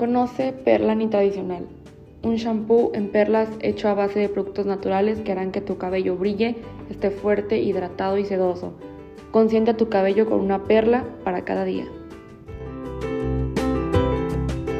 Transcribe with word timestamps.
Conoce 0.00 0.54
Perlani 0.54 1.08
Tradicional, 1.08 1.66
un 2.22 2.36
shampoo 2.36 2.90
en 2.94 3.12
perlas 3.12 3.50
hecho 3.60 3.86
a 3.86 3.92
base 3.92 4.18
de 4.18 4.30
productos 4.30 4.64
naturales 4.64 5.20
que 5.20 5.30
harán 5.30 5.52
que 5.52 5.60
tu 5.60 5.76
cabello 5.76 6.16
brille, 6.16 6.56
esté 6.88 7.10
fuerte, 7.10 7.58
hidratado 7.58 8.16
y 8.16 8.24
sedoso. 8.24 8.72
Consiente 9.30 9.74
tu 9.74 9.90
cabello 9.90 10.24
con 10.24 10.40
una 10.40 10.64
perla 10.64 11.04
para 11.22 11.44
cada 11.44 11.66
día. 11.66 11.84